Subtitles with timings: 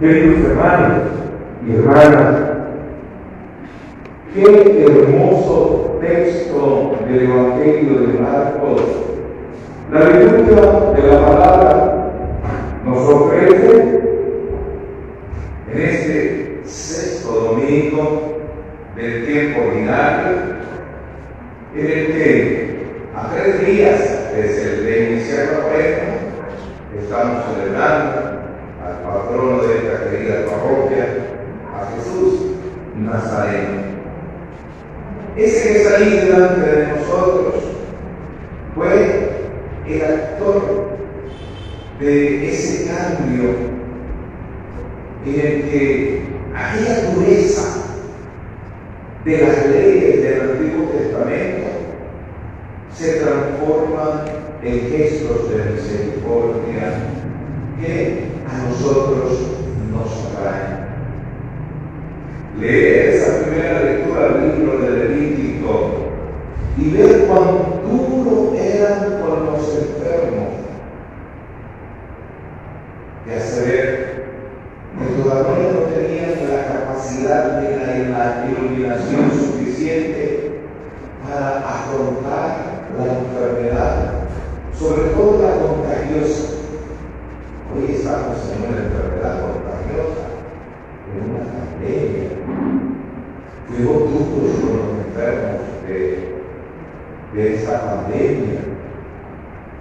[0.00, 1.02] Queridos hermanos
[1.66, 2.36] y hermanas,
[4.32, 8.80] qué hermoso texto del Evangelio de Marcos.
[9.92, 12.12] La lectura de la palabra
[12.86, 14.00] nos ofrece
[15.72, 18.38] en este sexto domingo
[18.94, 20.36] del tiempo ordinario,
[21.74, 22.86] en el que
[23.16, 28.37] a tres días desde de iniciar la estamos celebrando
[29.08, 31.06] patrono de esta querida parroquia,
[31.74, 32.52] a Jesús
[32.96, 33.88] Nazareno.
[35.36, 37.54] Ese que está ahí delante de nosotros
[38.74, 39.30] fue
[39.86, 40.88] el actor
[42.00, 43.50] de ese cambio
[45.24, 46.22] en el que
[46.54, 47.84] aquella dureza
[49.24, 51.68] de las leyes del Antiguo Testamento
[52.94, 54.24] se transforma
[54.62, 56.92] en gestos de misericordia
[57.80, 58.27] que
[58.64, 59.32] nosotros
[59.92, 60.88] nos atraen.
[62.60, 65.74] Leer esa primera lectura del libro de Levítico
[66.76, 67.46] y ver cuán
[67.82, 70.48] duro eran con los enfermos,
[73.26, 74.24] de hacer
[74.98, 80.62] que todavía no tenían la capacidad de la iluminación suficiente
[81.22, 82.48] para afrontar
[82.96, 83.94] la enfermedad,
[84.76, 86.54] sobre todo la contagiosa.
[87.76, 90.24] Hoy estamos en una enfermedad contagiosa,
[91.12, 92.28] en una pandemia.
[93.68, 95.98] Fuimos duros con los enfermos de,
[97.34, 98.60] de esta pandemia.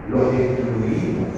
[0.09, 1.33] Los excluimos.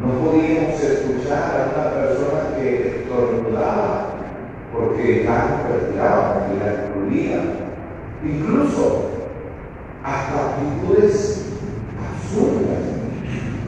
[0.00, 4.10] No podíamos escuchar a una persona que estornudaba
[4.72, 7.46] porque ya no respiraban y la excluían.
[8.24, 9.10] Incluso
[10.04, 11.16] hasta actitudes
[11.98, 12.84] absurdas,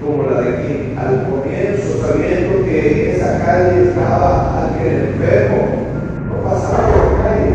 [0.01, 5.61] como la de que al comienzo, sabiendo que en esa calle estaba alguien enfermo,
[6.29, 7.53] no pasaba por la calle,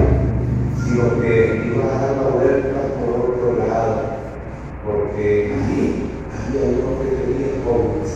[0.84, 3.96] sino que iba a dar la vuelta por otro lado,
[4.86, 8.08] porque allí había uno que tenía COVID.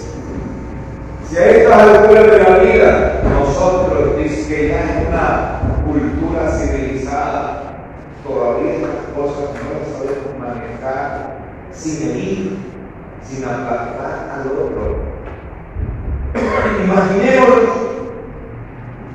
[1.30, 7.59] Si a estas alturas de la vida nosotros dice que ya en una cultura civilizada
[8.24, 11.38] todavía las cosas no las sabemos manejar
[11.72, 12.57] sin herir,
[13.24, 15.00] sin aplastar al otro.
[16.84, 17.59] Imaginemos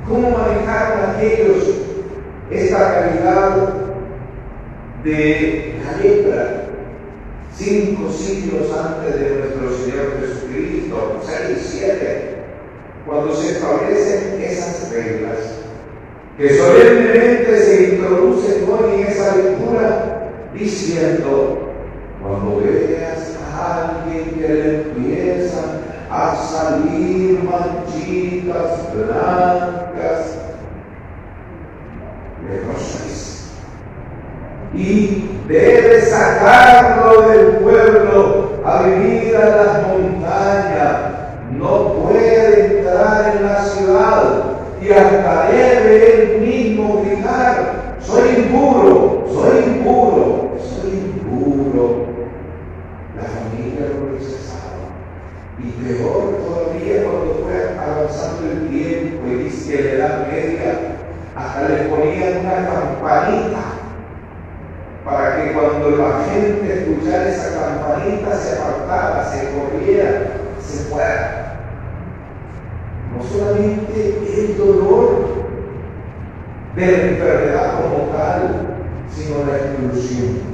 [0.07, 1.63] cómo manejaron aquellos
[2.51, 3.73] esta calidad
[5.03, 5.78] de
[7.55, 12.35] cinco siglos antes de nuestro Señor Jesucristo, seis, siete,
[13.05, 15.37] cuando se establecen esas reglas
[16.37, 21.73] que solemnemente se introducen hoy en esa lectura diciendo,
[22.21, 30.37] cuando veas a alguien que le empiezan a salir manchitas blancas,
[32.47, 32.69] le
[34.81, 40.97] y debes sacarlo del pueblo a vivir a las montañas.
[41.51, 44.43] No puede entrar en la ciudad
[44.79, 52.05] y hasta debe él mismo gritar, soy impuro, soy impuro, soy impuro.
[53.17, 54.85] La familia lo rechazaba.
[55.57, 60.79] Y peor todavía cuando fue avanzando el tiempo y dice la edad media
[61.35, 63.78] hasta le ponían una campanita
[65.43, 70.27] que cuando la gente escuchara esa campanita se apartara, se corriera,
[70.61, 71.55] se fuera.
[73.15, 75.27] No solamente el dolor
[76.75, 78.77] de la enfermedad como tal,
[79.09, 80.49] sino la exclusión.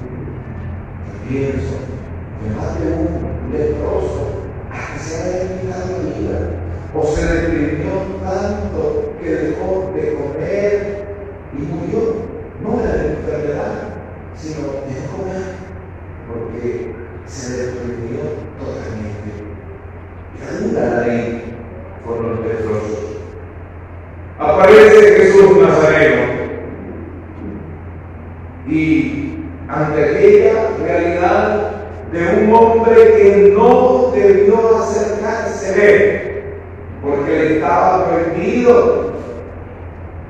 [1.28, 1.76] Pienso
[2.56, 4.28] más de un leproso
[4.72, 6.40] hasta se haya quitado la vida
[6.94, 7.92] o se deprimió
[8.24, 11.06] tanto que dejó de comer
[11.58, 12.16] y murió,
[12.62, 13.96] no de la enfermedad,
[14.36, 15.44] sino de comer,
[16.28, 16.92] porque
[17.26, 18.20] se deprimió
[18.60, 19.32] totalmente.
[20.36, 21.56] Y dura la ley
[22.06, 23.18] con los leprosos.
[24.38, 26.36] Aparece Jesús Nazareno
[28.68, 31.72] y ante aquella realidad
[32.12, 36.44] de un hombre que no debió acercarse a él,
[37.02, 39.14] porque le estaba prohibido,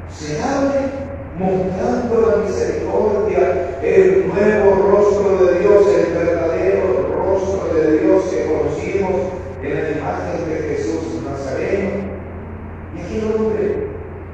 [0.10, 1.06] se abre
[1.38, 9.12] mostrando la misericordia, el nuevo rostro de Dios, el verdadero rostro de Dios que conocimos
[9.62, 11.90] en la imagen de Jesús Nazareno.
[12.96, 13.88] Y aquel hombre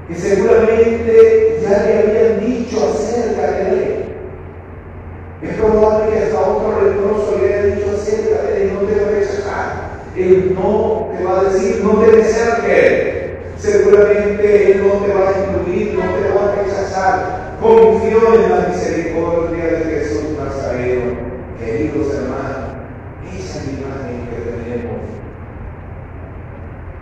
[0.07, 4.05] que seguramente ya le habían dicho acerca de él.
[5.41, 9.07] Es probable que hasta otro leproso le haya dicho acerca de él, no te va
[9.07, 9.91] a rechazar.
[10.15, 13.21] Él no te va a decir, no debe ser que
[13.61, 17.57] Seguramente Él no te va a incluir, no te va a rechazar.
[17.61, 21.11] Confió en la misericordia de Jesús Nazareno.
[21.59, 22.71] Queridos hermanos,
[23.31, 25.01] esa imagen que tenemos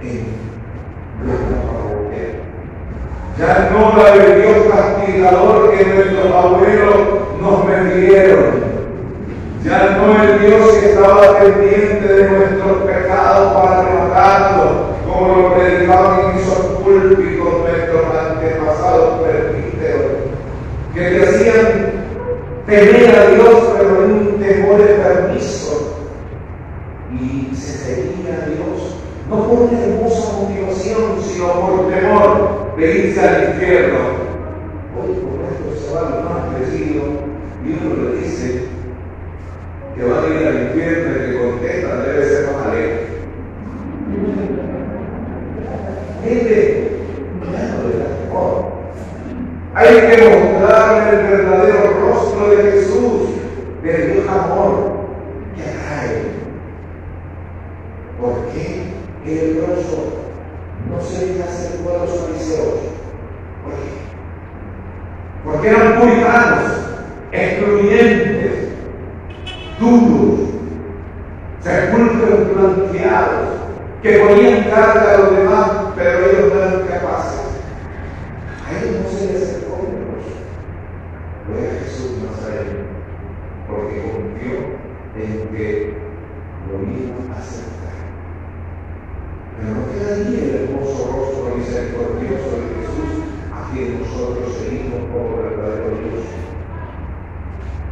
[0.02, 0.26] en
[1.24, 2.28] nuestra parroquia.
[3.40, 6.96] Ya no la de Dios castigador que nuestros abuelos
[7.40, 8.70] nos vendieron.
[9.64, 14.72] Ya no el Dios que estaba pendiente de nuestros pecados para rematarlos
[15.08, 20.12] como lo predicaban en esos púlpitos nuestros antepasados permiteros,
[20.94, 21.92] que te hacían
[22.68, 25.96] temer a Dios, pero en un temor permiso
[27.18, 28.98] y se seguía a Dios,
[29.30, 34.00] no por una hermosa motivación, sino por temor de irse al infierno.
[34.96, 37.04] Hoy por esto se va lo más crecido
[37.66, 38.64] y uno le dice
[39.96, 43.08] que va a ir al infierno y que contesta debe ser más alegre.
[46.24, 46.90] Gente,
[49.76, 53.30] Hay que mostrar el verdadero rostro de Jesús,
[53.82, 54.92] del Dios amor
[55.56, 56.24] que atrae.
[58.20, 58.84] ¿Por qué
[59.26, 60.20] el leproso
[60.90, 62.80] no se deja hacer por los fariseos?
[63.64, 63.90] ¿Por qué?
[65.46, 66.72] Porque eran puritanos,
[67.32, 68.70] excluyentes,
[69.80, 70.40] duros,
[71.62, 73.50] sepulcros blanqueados
[74.02, 77.40] que ponían carga a los demás, pero ellos no eran capaces.
[78.66, 79.78] A ellos no se les acercó
[81.46, 81.80] Fue
[83.68, 84.56] porque confió
[85.16, 85.94] en que
[86.68, 88.00] lo iba a aceptar.
[89.56, 93.12] Pero no queda ahí el hermoso rostro misericordioso de Jesús,
[93.54, 96.26] a quien nosotros seguimos como verdadero Dios.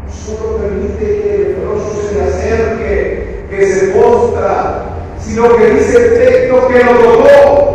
[0.06, 4.86] No solo permite que el leproso se le acerque, que se postra,
[5.20, 7.68] sino que dice el texto que lo tocó.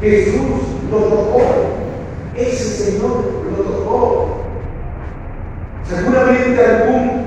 [0.00, 1.42] Jesús lo tocó.
[2.36, 4.44] Ese Señor lo tocó.
[5.88, 7.24] Seguramente algún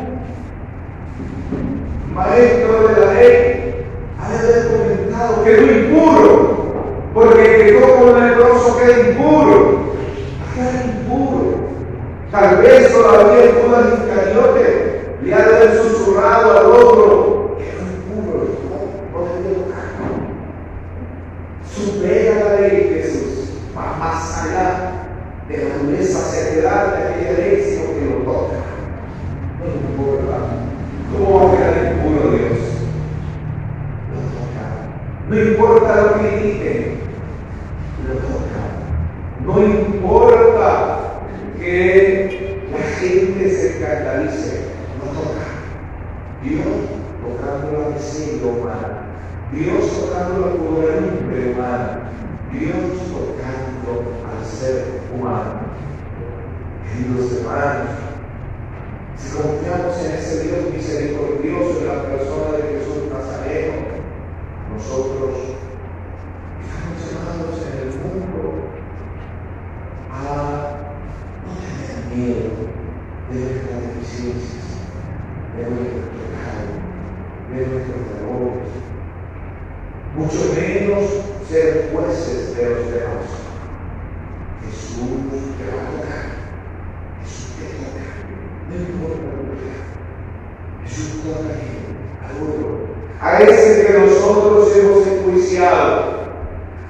[2.13, 3.85] maestro de la ley
[4.19, 6.73] ha de comentado que lo impuro,
[7.13, 9.93] porque el que toca el leproso queda impuro.
[10.55, 11.57] Queda impuro.
[12.31, 17.37] Tal vez todavía Judas Iscariote le ha de haber susurrado al otro
[21.77, 24.91] supera la ley de Jesús, va más allá
[25.47, 28.55] de la dureza secular de aquella ley, sino que lo toca.
[29.59, 30.37] No importa
[31.11, 32.59] cómo va a quedar impuro Dios.
[34.11, 34.65] Lo toca.
[35.29, 36.83] No importa lo que digan,
[38.07, 38.61] lo toca.
[39.45, 40.99] No importa
[41.59, 44.61] que la gente se escandalice,
[44.99, 45.45] lo toca.
[46.43, 46.65] Dios
[47.21, 47.93] tocando
[48.45, 49.07] humana
[49.51, 52.11] Dios tocando la podredumbre humana,
[52.51, 55.61] Dios tocando al ser humano.
[56.83, 57.95] Queridos hermanos,
[59.15, 63.75] si confiamos en ese Dios misericordioso en la persona de Jesús Nazareno,
[64.75, 65.31] nosotros
[66.59, 68.67] estamos llamados en el mundo
[70.11, 70.75] a
[71.45, 72.51] no tener miedo
[73.31, 74.67] de nuestras deficiencias,
[75.55, 76.67] de nuestro pecado,
[77.49, 78.87] de nuestros errores
[80.17, 81.05] mucho menos
[81.47, 83.29] ser jueces de los demás.
[84.65, 85.21] Jesús
[85.57, 86.25] te va a tocar.
[87.21, 88.07] Jesús te toca.
[88.67, 90.86] No importa lo que
[93.19, 96.17] A ese que nosotros hemos enjuiciado.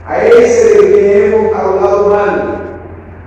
[0.05, 2.79] A ese de quien hemos hablado mal.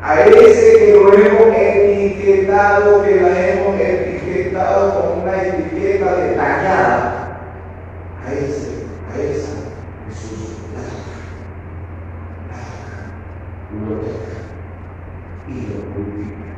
[0.02, 7.40] A ese que lo hemos etiquetado, que la hemos etiquetado con una etiqueta detallada.
[8.26, 9.60] A ese, a esa
[13.70, 14.40] lo toca
[15.48, 16.52] y lo purifica.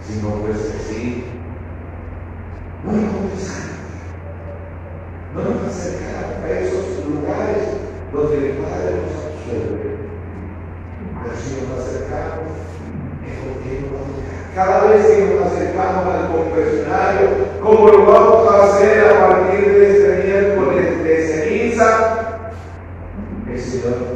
[0.00, 1.24] Si no fuese así,
[2.84, 3.70] no nos confesamos,
[5.34, 7.68] no nos acercamos a esos lugares
[8.12, 9.96] donde el Padre nos absuelve.
[11.22, 12.52] Pero si nos acercamos,
[13.24, 14.54] es porque nos va a tocar.
[14.54, 17.28] Cada vez que nos acercamos al confesionario,
[17.62, 22.52] como lo vamos a hacer a partir de este miércoles de ceniza,
[23.50, 24.14] el Señor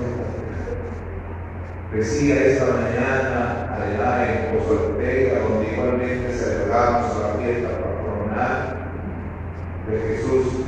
[1.92, 8.76] Decía esta mañana allá en Pozo Ortega, donde igualmente celebramos la fiesta patronal
[9.88, 10.66] de Jesús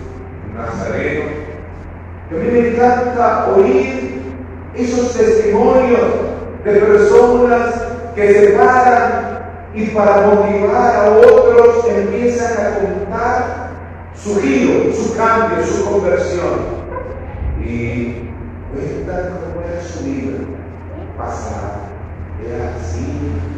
[0.55, 1.25] Nazareno,
[2.29, 4.23] que a mí me encanta oír
[4.75, 6.01] esos testimonios
[6.65, 9.30] de personas que se paran
[9.75, 13.71] y para motivar a otros empiezan a contar
[14.17, 16.81] su giro, su cambio, su conversión.
[17.65, 18.31] Y
[18.73, 20.39] cuentan cómo era su vida
[21.17, 21.89] pasada.
[22.45, 23.07] Era así,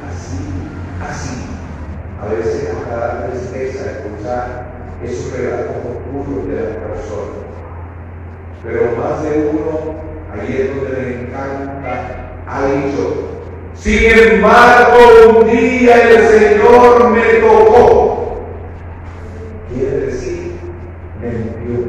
[0.07, 0.39] así,
[1.09, 1.45] así.
[2.21, 4.67] A veces hasta da tristeza escuchar
[5.03, 7.43] esos relatos oscuros de las personas.
[8.63, 9.97] Pero más de uno,
[10.33, 13.32] ahí es donde me encanta, ha dicho,
[13.75, 18.39] sin embargo, un día el Señor me tocó.
[19.73, 20.53] Quiere decir,
[21.21, 21.87] me limpió,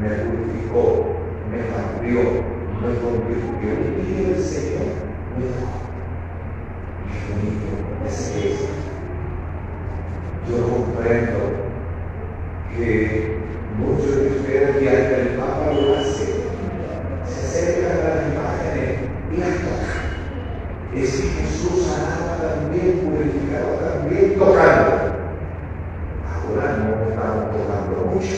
[0.00, 1.06] me purificó,
[1.50, 2.20] me cambió,
[2.80, 3.68] me convirtió.
[3.68, 4.88] Un día el Señor
[5.36, 5.84] me tocó.
[7.10, 7.68] Qué bonito
[8.06, 8.68] es eso.
[10.48, 11.40] Yo comprendo
[12.74, 13.38] que
[13.78, 16.26] muchos de ustedes, y hasta el Papa lo hace,
[17.26, 18.98] se acercan a las imágenes
[19.32, 20.04] y las tocan
[20.94, 25.10] es que Jesús sanaba también, purificaba también, tocando.
[26.22, 28.36] Ahora no estamos tocando mucho.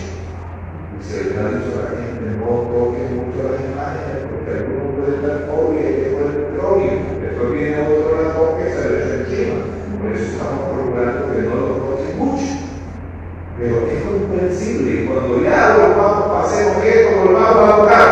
[0.96, 4.96] Y se le ha dicho a la gente, no toquen mucho las imágenes, porque algunos
[4.96, 6.92] pueden dar fobia y después el odio.
[7.20, 9.56] Después viene otro la toque y se les encima.
[10.00, 12.52] Por eso estamos procurando que no lo toquen mucho.
[13.58, 14.90] Pero es comprensible.
[14.90, 18.06] Y cuando ya volvamos, pasemos esto, volvamos a tocar.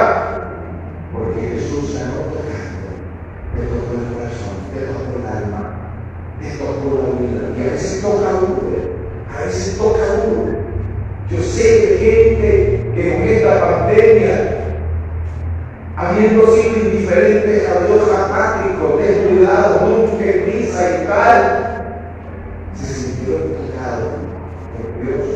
[1.13, 2.45] Porque Jesús sanó tocando.
[3.55, 5.95] Te tocó el corazón, te tocó el alma,
[7.57, 8.59] Y a veces toca uno,
[9.35, 10.59] a veces toca uno.
[11.31, 14.77] Yo sé que gente que con esta pandemia,
[15.97, 22.01] habiendo sido indiferentes a Dios apáticos, descuidados, nunca en misa y tal,
[22.75, 24.13] se sintieron tocados
[24.77, 25.27] por Dios,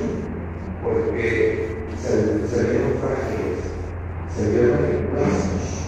[0.85, 3.65] porque se, se vieron frágiles,
[4.37, 5.79] se vieron expuestos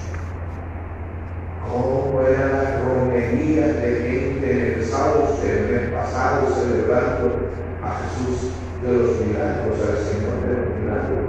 [1.70, 7.50] cómo eran las romerías de gente en el sábado, el mes pasado, celebrando
[7.82, 8.50] a Jesús
[8.82, 11.26] de los milagros, al Señor de los milagros.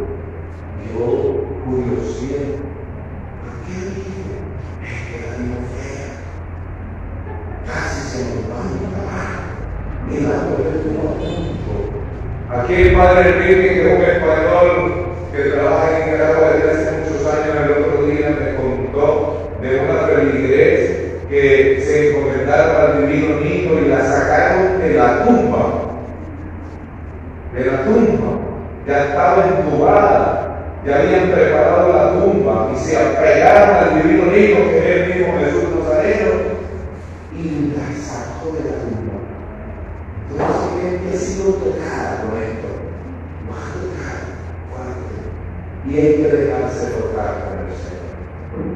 [0.92, 1.06] Yo
[1.66, 2.58] curiosidad,
[3.42, 4.34] ¿por qué dije?
[4.84, 6.10] Es que la digo fea.
[7.66, 9.32] Casi se nos va a acabar.
[10.10, 11.74] Mirando el punto.
[12.62, 17.34] Aquí el padre Enrique, que es un español que trabaja en Nicaragua desde hace muchos
[17.34, 23.80] años, el otro día me contó de una feligres que se encomendaron al divino niño
[23.80, 25.72] y la sacaron de la tumba.
[27.56, 28.32] De la tumba.
[28.88, 30.75] Ya estaba entubada.
[30.86, 35.39] Ya habían preparado la tumba y se apegaron al divino niño, que es el mismo
[35.39, 36.32] Jesús Nazareno,
[37.36, 39.01] y la sacó de la tumba.
[40.82, 42.68] Gente ha sido tocada con esto.
[43.46, 44.32] Lo ha tocado.
[45.88, 48.18] Y hay que dejarse tocar con el Señor.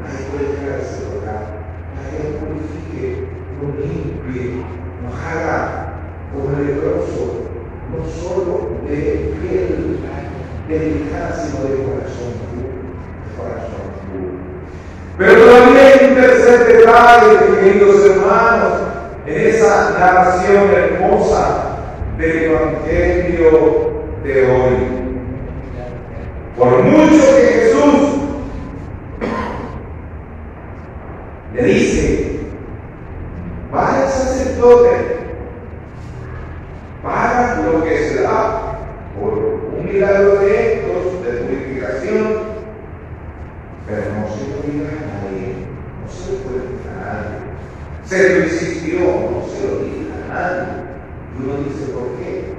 [0.06, 1.66] Hay que dejarse tocar.
[1.96, 3.26] Para que nos purifique,
[3.58, 4.62] nos limpie,
[5.02, 5.94] nos haga
[6.32, 7.50] como leproso,
[7.90, 8.54] no solo
[8.88, 10.00] de piel
[10.68, 12.70] delicada, sino de corazón puro.
[13.22, 14.46] De corazón puro.
[15.18, 18.74] Pero también hay un tercer detalle, queridos hermanos,
[19.26, 20.95] en esa narración del
[22.26, 24.76] Evangelio de hoy.
[26.58, 28.16] Por mucho que Jesús
[31.54, 32.40] le dice,
[33.72, 34.90] vaya al sacerdote,
[37.04, 38.80] paga lo que se da
[39.20, 39.34] por
[39.78, 42.56] un milagro de estos, de purificación,
[43.88, 45.54] pero no se lo diga a nadie,
[46.02, 47.38] no se lo puede decir a nadie.
[48.06, 50.86] Se lo insistió, no se lo diga a nadie.
[51.38, 52.54] Y uno dice, ¿por qué?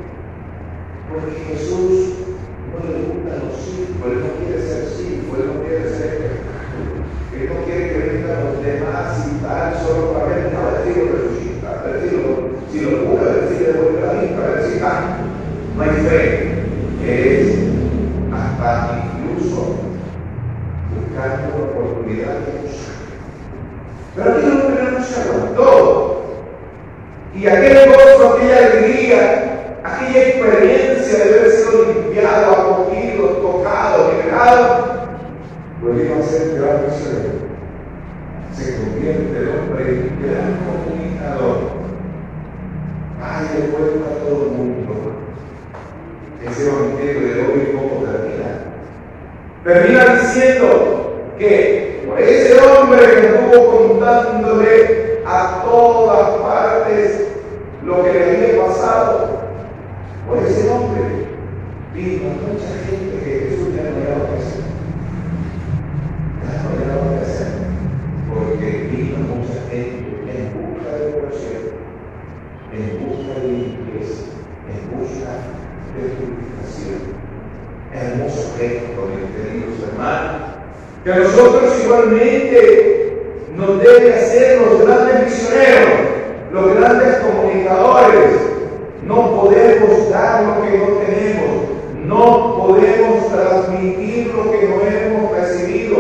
[1.08, 2.36] Porque Jesús
[2.68, 7.08] no le gustan los circos, él no quiere ser circo, él no quiere ser espectáculo,
[7.32, 11.00] él no quiere que vengan los demás y tal, solo para ver, a ver si
[11.00, 12.30] lo resucita, a ver si lo,
[12.70, 15.00] si lo cura, a ver si le vuelve la vista, a ver si tal.
[15.76, 16.26] No hay fe,
[17.02, 17.56] es
[18.30, 19.76] hasta incluso
[20.92, 22.94] buscando oportunidad de usar.
[24.14, 26.22] Pero aquí el hombre no se aguantó.
[27.34, 35.08] Y aquel gozo, aquella alegría, aquella experiencia de haber sido limpiado, acogido, tocado, liberado,
[35.82, 37.46] lo iba a hacer gran miserable.
[38.54, 41.58] Se convierte el hombre en gran comunicador.
[43.22, 44.94] Ay, le cuenta a todo el mundo.
[46.42, 48.62] Ese evangelio de hoy, ¿cómo termina?
[49.62, 51.06] Termina diciendo
[51.38, 55.62] que por ese hombre que estuvo contándole a
[56.06, 57.26] todas partes
[57.84, 59.40] lo que le había pasado,
[60.28, 61.26] por ese hombre
[61.92, 64.62] vino mucha gente que Jesús ya no era que hacer.
[66.44, 67.48] Ya no que.
[68.32, 71.64] Porque vino mucha gente en busca de oración,
[72.72, 74.30] en busca de limpieza,
[74.70, 75.30] en busca
[75.96, 77.16] de purificación.
[77.92, 80.54] Hermoso gesto, mis queridos hermanos,
[81.02, 82.96] Que a nosotros igualmente
[83.56, 85.05] nos debe hacer los grandes
[86.52, 88.40] los grandes comunicadores.
[89.02, 91.66] No podemos dar lo que no tenemos.
[92.04, 95.96] No podemos transmitir lo que no hemos recibido.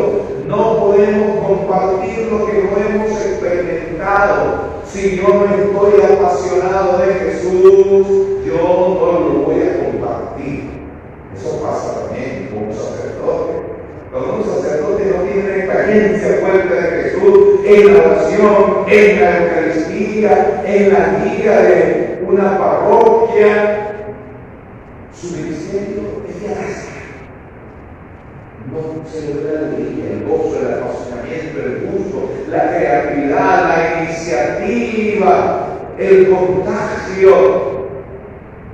[0.46, 4.76] No podemos compartir lo que no hemos experimentado.
[4.86, 8.06] Si yo no estoy apasionado de Jesús,
[8.46, 10.70] yo no lo voy a compartir.
[11.36, 13.65] Eso pasa también con un sacerdote.
[14.16, 20.62] Cuando un sacerdote no tiene experiencia fuerte de Jesús en la oración, en la Eucaristía,
[20.64, 23.90] en la guía de una parroquia,
[25.12, 26.96] su ministerio es de arrastre.
[28.72, 34.02] No se le da la alegría, el gozo, el apasionamiento, el gusto, la creatividad, la
[34.02, 35.68] iniciativa,
[35.98, 37.86] el contagio.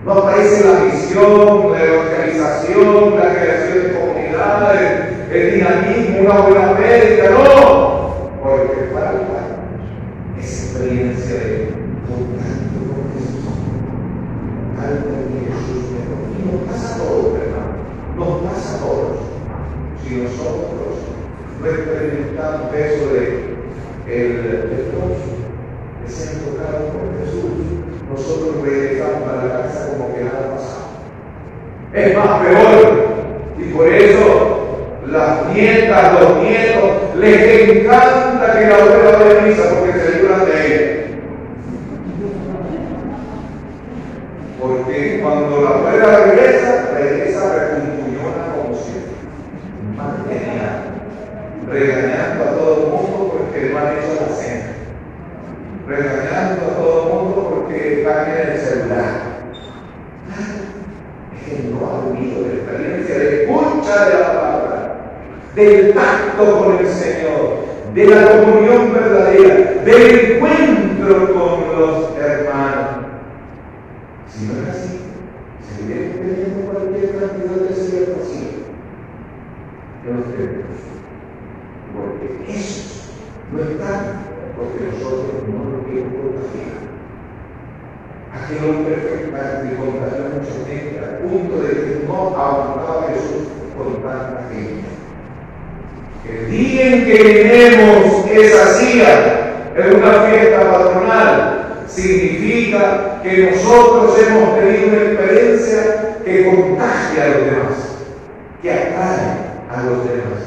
[0.04, 7.30] No aparece la visión, la organización, la creación de comunidades, el dinamismo, una buena médica,
[7.30, 9.64] no, porque falta
[10.38, 11.68] esa experiencia de
[12.06, 13.48] contacto con Jesús.
[14.76, 17.72] Falta que Jesús me nos pasa a todos, hermano,
[18.18, 19.18] nos pasa a todos.
[20.04, 21.00] Si nosotros
[21.60, 23.52] no experimentamos eso de
[24.08, 25.32] el leproso,
[26.04, 30.92] de ser tocado por Jesús, nosotros regresamos a la casa como que nada pasado.
[31.94, 33.12] Es más peor.
[33.58, 34.31] Y por eso
[35.12, 40.47] las nietas, los nietos, les encanta que la abuela vaya a misa porque se ayudan
[40.47, 41.07] de ella.
[44.59, 49.12] Porque cuando la abuela regresa, regresa refunfuñona como siempre.
[49.97, 50.14] Más
[51.69, 54.73] regañando a todo el mundo porque no han hecho la cena.
[55.87, 59.23] Regañando a todo el mundo porque están en el celular.
[61.37, 64.52] Es que no ha vivido la experiencia de escucha de la palabra
[65.54, 73.06] del pacto con el Señor, de la comunión verdadera, del encuentro con los hermanos.
[74.28, 75.00] Si no es así,
[75.76, 78.65] seguiremos teniendo cualquier cantidad de ciertos así
[81.92, 83.02] Porque eso
[83.52, 84.23] no está
[84.56, 86.80] porque nosotros no lo queremos contagiar.
[88.32, 94.49] Aquel hombre de contagiar mucha gente al punto de que no aguantaba Jesús con tanta
[94.50, 94.88] gente.
[96.28, 99.12] El día en que tenemos esa silla
[99.76, 107.45] en una fiesta patronal significa que nosotros hemos tenido una experiencia que contagia a los
[107.45, 107.76] demás,
[108.62, 109.42] que atrae
[109.73, 110.43] a los demás,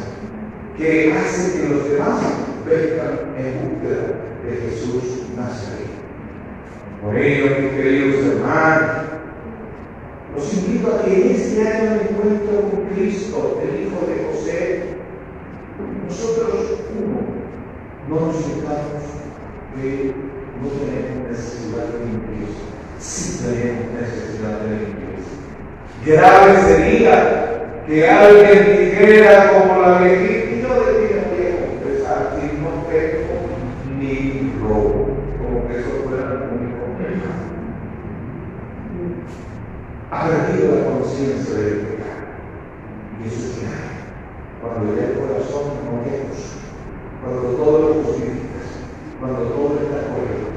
[0.77, 2.21] que hace que los demás
[2.65, 5.95] vengan en búsqueda de Jesús Nazaret.
[7.01, 9.05] Por ello, mis queridos hermanos,
[10.35, 14.83] los invito a que este año de encuentro con Cristo, el Hijo de José,
[16.07, 17.19] nosotros, uno,
[18.09, 19.03] no nos sintamos
[19.75, 20.13] que
[20.61, 22.61] no tenemos necesidad de limpieza.
[22.99, 25.05] Sí tenemos necesidad de limpieza.
[26.05, 27.44] Grave sería
[27.87, 32.69] que alguien dijera como la viejita, yo de ti no voy a confesar, si no
[32.89, 33.35] tengo
[33.99, 36.85] ni robo, como que eso fuera el único
[40.11, 42.25] Ha perdido la conciencia del pecado.
[43.23, 43.65] Y eso es
[44.61, 46.57] cuando ya el corazón no lejos,
[47.21, 48.81] cuando todo lo justificas,
[49.19, 50.47] cuando todo está correcto,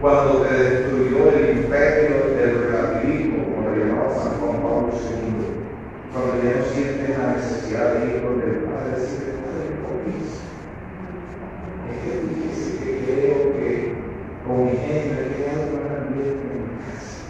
[0.00, 5.57] cuando te destruyó el imperio del relativismo, como lo llamaba San Juan Pablo II,
[6.12, 10.00] cuando ya no sientes la necesidad de ir con el Padre, decirle, Padre, ¿por
[11.88, 12.12] Es que
[12.78, 13.68] que creo que
[14.46, 17.28] con mi gente he quedado para ambiente en mi casa.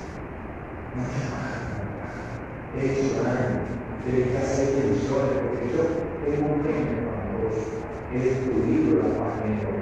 [0.95, 3.67] No me he hecho daño,
[4.07, 5.83] de casa hay tensiones, porque yo
[6.25, 7.83] tengo un reino amoroso,
[8.15, 9.79] he destruido la paz en el.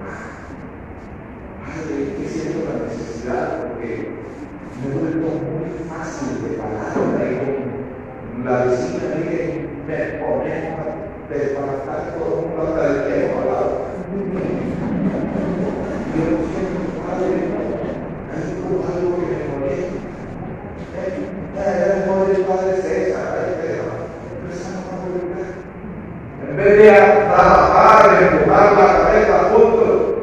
[1.67, 3.91] Padre, que siento la necesidad porque
[4.81, 7.46] me vuelvo muy fácil de palabra y con
[8.45, 13.71] la vecina mire, me ponemos a desbaratar todo el mundo hasta el tiempo al lado.
[16.13, 17.31] Yo lo siento, Padre,
[18.33, 19.99] hay algo que me molesta.
[20.97, 21.25] Eh,
[22.37, 23.37] el Padre César,
[26.57, 30.15] en vez de trabajar, de empujar la cabeza juntos.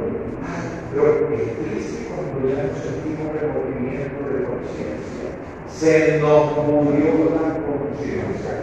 [0.91, 5.29] Pero es triste cuando ya no sentimos remordimiento de conciencia.
[5.69, 8.53] Se nos murió la conciencia.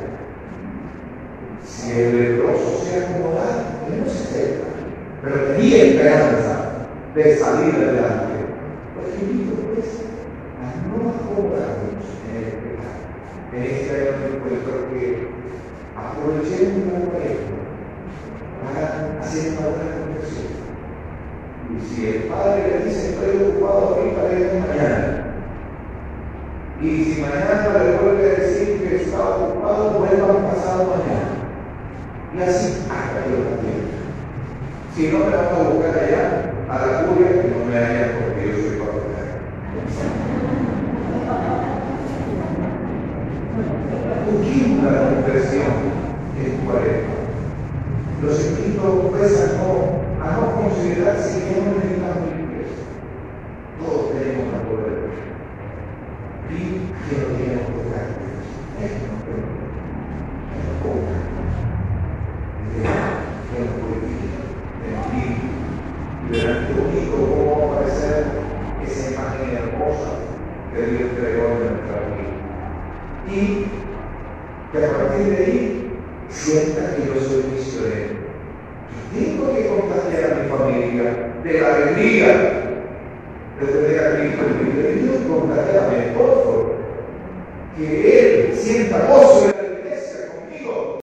[1.64, 4.66] Si el leproso se acomodara, él no se acerca,
[5.22, 6.54] pero tenía esperanza
[7.14, 8.34] de salir adelante.
[8.94, 9.86] Pues invito pues
[10.58, 12.98] a no acomodarnos en el pecado.
[13.52, 15.28] En este encuentro que
[15.96, 17.00] aprovechemos la
[19.56, 20.20] para una buena.
[21.70, 25.00] Y si el padre le dice, estoy ocupado ahorita, de mañana.
[26.82, 31.30] Y si mañana le vuelve a decir que está ocupado, vuelva pasado mañana.
[32.36, 33.96] Y así hasta que lo tiempo.
[34.94, 36.24] Si no me van a buscar allá,
[36.68, 39.20] a la curia, que no me hayan porque yo soy parroquiano.
[45.30, 45.62] Conversión
[46.42, 47.14] en cuaresma.
[48.20, 51.59] Los espíritus pesan no, a no considerar si